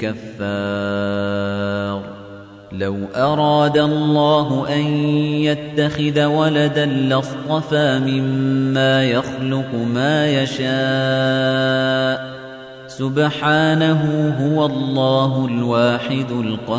كفار. 0.00 1.38
لو 2.72 2.96
أراد 3.16 3.78
الله 3.78 4.74
أن 4.74 4.80
يتخذ 5.42 6.24
ولدا 6.24 6.86
لاصطفى 6.86 7.98
مما 7.98 9.04
يخلق 9.04 9.74
ما 9.94 10.28
يشاء. 10.28 12.28
سبحانه 12.88 14.34
هو 14.40 14.66
الله 14.66 15.46
الواحد 15.46 16.30
القهار. 16.30 16.78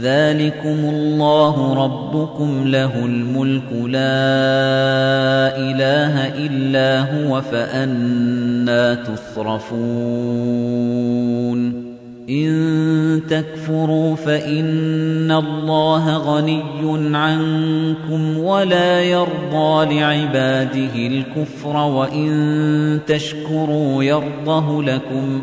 ذلكم 0.00 0.78
الله 0.84 1.74
ربكم 1.84 2.68
له 2.68 3.04
الملك 3.04 3.72
لا 3.72 4.20
إله 5.56 6.28
إلا 6.46 7.00
هو 7.00 7.40
فأنا 7.40 8.94
تصرفون 8.94 10.00
إن 12.30 13.20
تكفروا 13.30 14.16
فإن 14.16 15.30
الله 15.30 16.16
غني 16.16 17.16
عنكم 17.16 18.38
ولا 18.38 19.02
يرضى 19.02 20.00
لعباده 20.00 20.94
الكفر 20.94 21.76
وإن 21.76 23.00
تشكروا 23.06 24.04
يرضه 24.04 24.82
لكم 24.82 25.42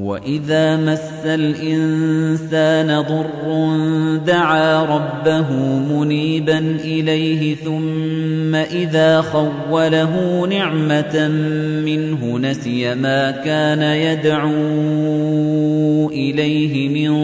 وإذا 0.00 0.76
مس 0.76 1.24
الإنسان 1.24 3.00
ضر 3.00 3.68
دعا 4.26 4.84
ربه 4.84 5.52
منيبا 5.78 6.58
إليه 6.84 7.56
ثم 7.56 8.54
إذا 8.54 9.20
خوله 9.20 10.46
نعمة 10.50 11.28
منه 11.84 12.38
نسي 12.38 12.94
ما 12.94 13.30
كان 13.30 13.82
يدعو 13.82 14.50
إليه 16.10 16.88
من 16.88 17.14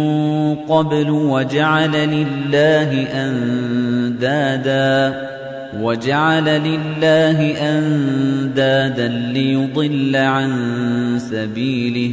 قبل 0.54 1.10
وجعل 1.10 1.92
لله 1.92 3.02
أندادا 3.14 4.90
وجعل 5.80 6.44
لله 6.44 7.54
أندادا 7.78 9.08
ليضل 9.08 10.16
عن 10.16 10.50
سبيله 11.18 12.12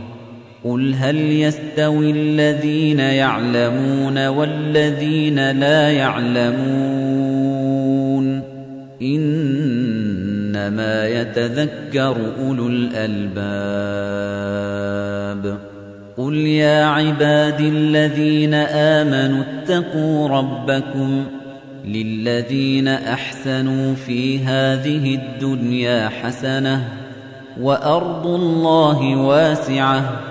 قل 0.63 0.93
هل 0.93 1.15
يستوي 1.15 2.11
الذين 2.11 2.99
يعلمون 2.99 4.27
والذين 4.27 5.51
لا 5.51 5.91
يعلمون 5.91 7.61
إنما 9.01 11.07
يتذكر 11.07 12.17
أولو 12.39 12.67
الألباب 12.67 13.41
قل 16.17 16.35
يا 16.35 16.85
عبادي 16.85 17.69
الذين 17.69 18.53
آمنوا 18.53 19.43
اتقوا 19.43 20.29
ربكم 20.29 21.25
للذين 21.85 22.87
أحسنوا 22.87 23.95
في 23.95 24.39
هذه 24.39 25.15
الدنيا 25.15 26.09
حسنة 26.09 26.87
وأرض 27.61 28.27
الله 28.27 29.15
واسعة 29.15 30.30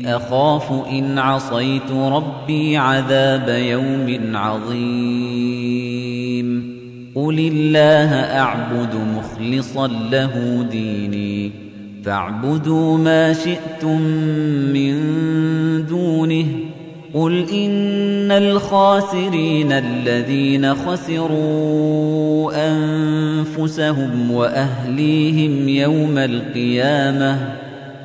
إن 0.00 0.06
أخاف 0.06 0.72
إن 0.90 1.18
عصيت 1.18 1.90
ربي 1.92 2.76
عذاب 2.76 3.48
يوم 3.48 4.36
عظيم. 4.36 4.80
قل 7.14 7.38
الله 7.38 8.14
أعبد 8.14 8.94
مخلصا 8.94 9.86
له 9.86 10.66
ديني. 10.70 11.50
فاعبدوا 12.04 12.98
ما 12.98 13.32
شئتم 13.32 14.00
من 14.72 14.96
دونه. 15.86 16.46
قل 17.14 17.48
إن 17.52 18.30
الخاسرين 18.30 19.72
الذين 19.72 20.74
خسروا 20.74 22.52
أنفسهم 22.72 24.30
وأهليهم 24.30 25.68
يوم 25.68 26.18
القيامة 26.18 27.69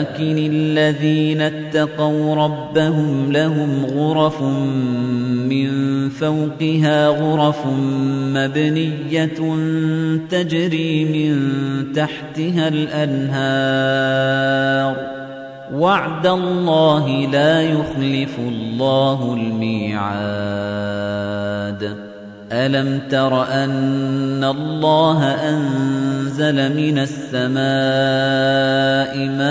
لكن 0.00 0.36
الذين 0.52 1.40
اتقوا 1.40 2.34
ربهم 2.34 3.32
لهم 3.32 3.86
غرف 3.86 4.42
من 4.42 5.70
فوقها 6.08 7.08
غرف 7.08 7.66
مبنية 8.34 9.56
تجري 10.30 11.04
من 11.04 11.36
تحتها 11.92 12.68
الأنهار. 12.68 13.90
وعد 15.74 16.26
الله 16.26 17.26
لا 17.32 17.62
يخلف 17.62 18.38
الله 18.38 19.34
الميعاد. 19.34 20.10
ألم 22.52 23.00
تر 23.10 23.42
أن 23.42 24.44
الله 24.44 25.24
أنزل 25.24 26.76
من 26.76 26.98
السماء 26.98 27.60
ماء 29.38 29.50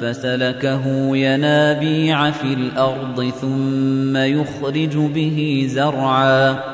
فسلكه 0.00 1.16
ينابيع 1.16 2.30
في 2.30 2.54
الأرض 2.54 3.32
ثم 3.40 4.16
يخرج 4.16 4.96
به 4.96 5.66
زرعاً 5.70 6.73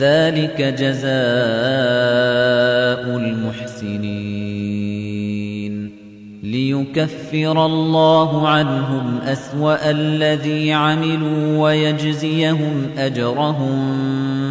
ذلك 0.00 0.62
جزاء 0.62 1.10
المحسنين. 3.16 4.80
ليكفر 6.42 7.66
الله 7.66 8.48
عنهم 8.48 9.18
أسوأ 9.26 9.90
الذي 9.90 10.72
عملوا 10.72 11.58
ويجزيهم 11.58 12.86
أجرهم 12.98 13.80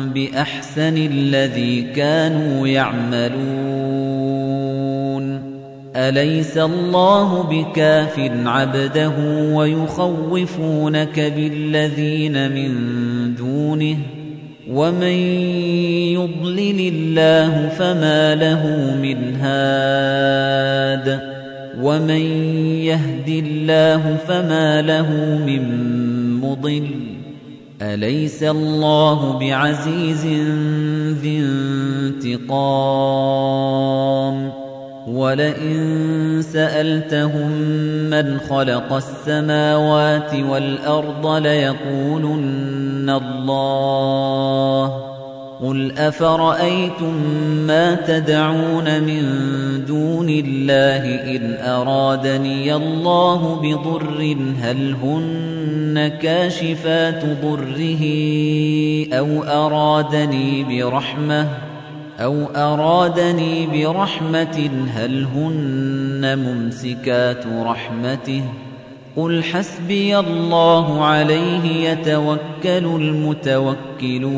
بأحسن 0.10 0.98
الذي 0.98 1.82
كانوا 1.82 2.68
يعملون. 2.68 3.40
أليس 5.96 6.58
الله 6.58 7.44
بكاف 7.44 8.20
عبده 8.46 9.12
ويخوفونك 9.54 11.20
بالذين 11.20 12.52
من 12.52 12.72
دونه 13.36 13.98
ۖ؟ 14.16 14.19
ومن 14.70 15.18
يضلل 16.14 16.94
الله 16.94 17.70
فما 17.70 18.36
له 18.36 18.68
من 19.02 19.36
هاد 19.36 21.20
ومن 21.82 22.22
يهد 22.86 23.28
الله 23.28 24.18
فما 24.28 24.82
له 24.82 25.10
من 25.46 25.64
مضل 26.42 26.90
أليس 27.82 28.44
الله 28.44 29.40
بعزيز 29.40 30.26
ذي 31.22 31.40
انتقام 32.26 33.40
ولئن 35.08 36.42
سألتهم 36.42 37.52
من 38.10 38.40
خلق 38.40 38.94
السماوات 38.94 40.34
والأرض 40.34 41.28
ليقولن 41.28 42.79
الله 43.10 45.10
قل 45.62 45.92
أفرأيتم 45.98 47.14
ما 47.68 47.96
تدعون 47.96 49.04
من 49.04 49.24
دون 49.86 50.30
الله 50.30 51.36
إن 51.36 51.58
أرادني 51.64 52.76
الله 52.76 53.62
بضر 53.64 54.36
هل 54.62 54.96
هن 55.04 56.08
كاشفات 56.08 57.24
ضره 57.44 58.04
أو 59.14 59.44
أرادني 59.44 60.64
برحمةٍ 60.64 61.48
أو 62.20 62.46
أرادني 62.56 63.68
برحمة 63.68 64.70
هل 64.96 65.28
هن 65.36 66.40
ممسكات 66.40 67.48
رحمته 67.48 68.44
قل 69.20 69.44
حسبي 69.44 70.20
الله 70.20 71.06
عليه 71.06 71.90
يتوكل 71.90 72.40
المتوكلون 72.66 74.30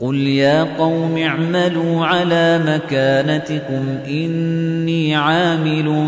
قل 0.00 0.16
يا 0.16 0.62
قوم 0.78 1.16
اعملوا 1.18 2.06
على 2.06 2.60
مكانتكم 2.66 3.84
إني 4.08 5.14
عامل 5.14 6.06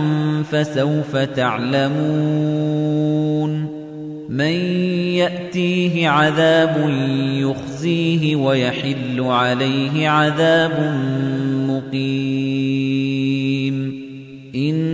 فسوف 0.50 1.16
تعلمون 1.16 1.94
من 4.28 4.54
يأتيه 5.14 6.08
عذاب 6.08 6.90
يخزيه 7.38 8.36
ويحل 8.36 9.20
عليه 9.20 10.08
عذاب 10.08 11.00
مقيم 11.68 12.74
إنا 14.54 14.93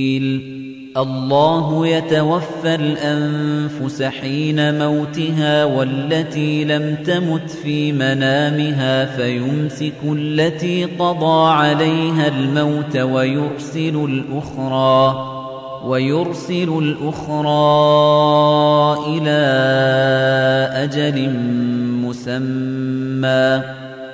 الله 0.97 1.87
يتوفى 1.87 2.75
الأنفس 2.75 4.03
حين 4.03 4.79
موتها 4.79 5.65
والتي 5.65 6.65
لم 6.65 6.95
تمت 6.95 7.49
في 7.49 7.91
منامها 7.91 9.05
فيمسك 9.05 9.93
التي 10.03 10.85
قضى 10.85 11.51
عليها 11.51 12.27
الموت 12.27 12.97
ويرسل 12.97 13.95
الأخرى 13.95 15.27
ويرسل 15.85 16.69
الأخرى 16.79 17.47
إلى 19.07 19.41
أجل 20.83 21.29
مسمى 22.03 23.80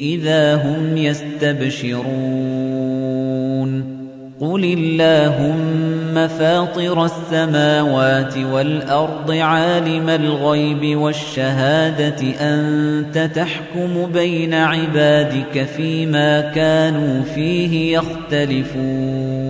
إِذَا 0.00 0.54
هُمْ 0.54 0.96
يَسْتَبْشِرُونَ. 0.96 2.00
قل 4.40 4.64
اللهم 4.64 6.28
فاطر 6.28 7.04
السماوات 7.04 8.38
والأرض 8.38 9.30
عالم 9.30 10.08
الغيب 10.08 10.98
والشهادة 10.98 12.16
أنت 12.40 13.30
تحكم 13.34 14.12
بين 14.12 14.54
عبادك 14.54 15.68
فيما 15.76 16.40
كانوا 16.40 17.22
فيه 17.22 17.98
يختلفون. 17.98 19.49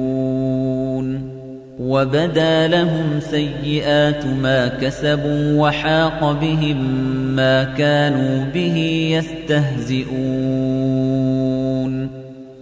وبدا 1.91 2.67
لهم 2.67 3.19
سيئات 3.19 4.25
ما 4.25 4.67
كسبوا 4.67 5.61
وحاق 5.61 6.31
بهم 6.41 6.77
ما 7.35 7.63
كانوا 7.63 8.45
به 8.53 8.77
يستهزئون. 9.47 10.11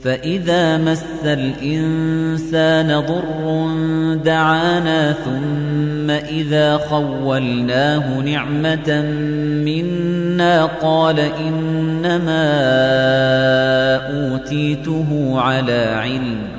فإذا 0.04 0.78
مس 0.78 1.04
الإنسان 1.24 3.00
ضر 3.00 3.70
دعانا 4.26 5.14
ثم 5.14 6.10
إذا 6.10 6.78
خولناه 6.78 8.20
نعمة 8.20 9.02
منا 9.66 10.66
قال 10.66 11.20
إنما 11.20 12.46
أوتيته 13.96 15.40
على 15.40 15.86
علم. 15.86 16.59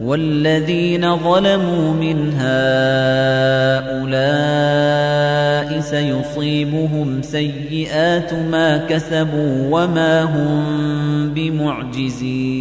والذين 0.00 1.16
ظلموا 1.16 1.92
من 1.92 2.32
هؤلاء 2.36 2.60
سيصيبهم 5.80 7.22
سيئات 7.22 8.34
ما 8.34 8.76
كسبوا 8.88 9.68
وما 9.70 10.22
هم 10.22 11.34
بمعجزين. 11.34 12.60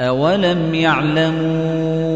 أولم 0.00 0.74
يعلموا 0.74 2.08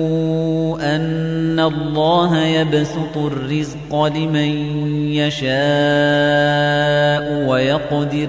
أن 0.97 1.61
الله 1.61 2.39
يبسط 2.45 3.17
الرزق 3.17 4.05
لمن 4.05 4.77
يشاء 5.13 5.53
ويقدر 7.49 8.29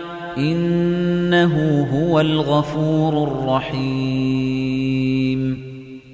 إنه 0.37 1.87
هو 1.93 2.19
الغفور 2.19 3.23
الرحيم. 3.23 5.11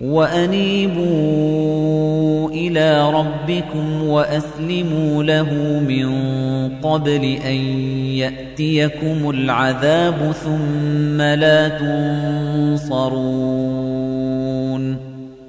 وأنيبوا 0.02 1.08
إلى 2.50 3.12
ربكم 3.12 4.04
وأسلموا 4.04 5.24
له 5.24 5.54
من 5.88 6.10
قبل 6.70 7.24
أن 7.46 7.56
يأتيكم 8.16 9.30
العذاب 9.30 10.32
ثم 10.32 11.22
لا 11.22 11.68
تنصرون. 12.78 13.97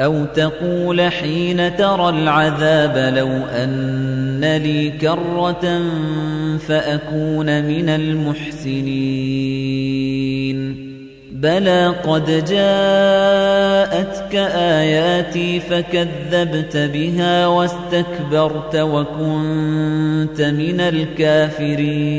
أو 0.00 0.24
تقول 0.24 1.00
حين 1.00 1.76
ترى 1.76 2.08
العذاب 2.08 3.14
لو 3.16 3.28
أن 3.46 4.56
لي 4.56 4.90
كرة 4.90 5.82
فأكون 6.58 7.64
من 7.64 7.88
المحسنين. 7.88 9.28
بلى 11.32 11.86
قد 11.86 12.44
جاءتك 12.44 14.34
آياتي 14.54 15.60
فكذبت 15.60 16.76
بها 16.76 17.46
واستكبرت 17.46 18.76
وكنت 18.76 20.40
من 20.40 20.80
الكافرين. 20.80 22.18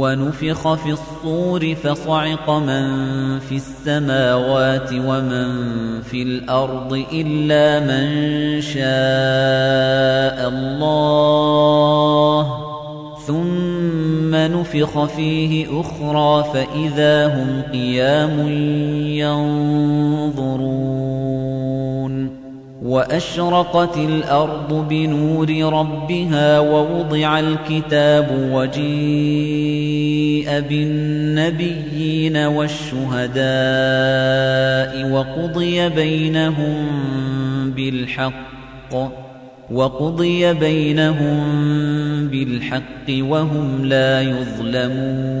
ونفخ 0.00 0.74
في 0.74 0.90
الصور 0.92 1.74
فصعق 1.74 2.50
من 2.50 2.84
في 3.38 3.56
السماوات 3.56 4.92
ومن 4.92 5.48
في 6.02 6.22
الأرض 6.22 7.04
إلا 7.12 7.80
من 7.80 8.06
شاء 8.60 10.48
الله. 10.48 11.60
ثم 13.26 14.34
نفخ 14.34 15.04
فيه 15.04 15.80
أخرى 15.80 16.44
فإذا 16.52 17.26
هم 17.26 17.62
قيام 17.72 18.48
ينظرون. 19.22 21.09
وأشرقت 22.90 23.96
الأرض 23.96 24.88
بنور 24.88 25.72
ربها 25.72 26.58
ووضع 26.58 27.38
الكتاب 27.40 28.28
وجيء 28.52 30.00
بالنبيين 30.60 32.36
والشهداء 32.36 33.40
وقضي 35.10 35.88
بينهم 35.88 36.86
بالحق 37.76 38.94
وقضي 39.70 40.54
بينهم 40.54 41.38
بالحق 42.28 43.10
وهم 43.10 43.84
لا 43.84 44.22
يظلمون 44.22 45.40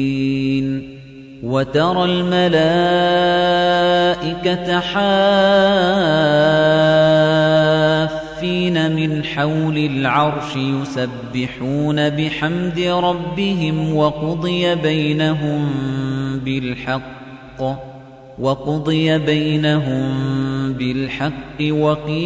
وترى 1.51 2.05
الملائكة 2.05 3.11
حافين 8.39 8.95
من 8.95 9.23
حول 9.23 9.77
العرش 9.77 10.55
يسبحون 10.55 12.09
بحمد 12.09 12.79
ربهم 12.79 13.95
وقضي 13.95 14.75
بينهم 14.75 15.69
بالحق 16.45 17.81
وقضي 18.39 19.17
بينهم 19.17 20.11
بالحق 20.73 21.61
وقيل 21.71 22.21